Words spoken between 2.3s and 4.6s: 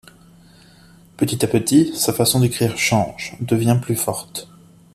d'écrire change, devient plus forte.